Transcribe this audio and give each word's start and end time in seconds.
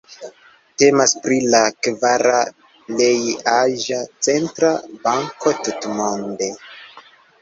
Temas 0.83 1.11
pri 1.25 1.35
la 1.55 1.59
kvara 1.87 2.39
plej 2.87 3.19
aĝa 3.59 4.01
centra 4.29 4.75
banko 5.05 5.55
tutmonde. 5.69 6.51